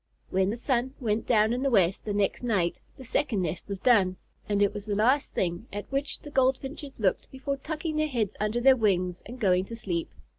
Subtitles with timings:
[0.31, 3.77] When the sun went down in the west the next night the second nest was
[3.77, 4.15] done,
[4.49, 8.35] and it was the last thing at which the Goldfinches looked before tucking their heads
[8.39, 10.09] under their wings and going to sleep.